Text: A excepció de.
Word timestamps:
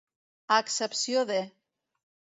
A 0.55 0.57
excepció 0.63 1.23
de. 1.33 1.39